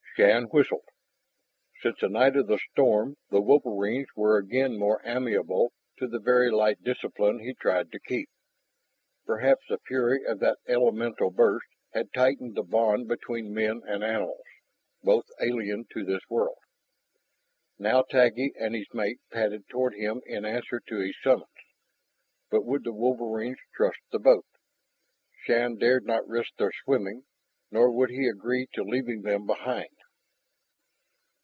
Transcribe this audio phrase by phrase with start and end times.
[0.17, 0.89] Shann whistled.
[1.81, 6.51] Since the night of the storm the wolverines were again more amenable to the very
[6.51, 8.29] light discipline he tried to keep.
[9.25, 14.45] Perhaps the fury of that elemental burst had tightened the bond between men and animals,
[15.01, 16.59] both alien to this world.
[17.79, 21.47] Now Taggi and his mate padded toward him in answer to his summons.
[22.49, 24.45] But would the wolverines trust the boat?
[25.45, 27.23] Shann dared not risk their swimming,
[27.71, 29.87] nor would he agree to leaving them behind.